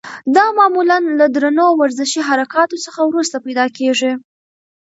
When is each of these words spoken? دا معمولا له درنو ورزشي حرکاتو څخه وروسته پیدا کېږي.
دا 0.35 0.45
معمولا 0.57 0.97
له 1.19 1.25
درنو 1.35 1.67
ورزشي 1.81 2.21
حرکاتو 2.29 2.77
څخه 2.85 2.99
وروسته 3.05 3.37
پیدا 3.45 3.65
کېږي. 3.77 4.11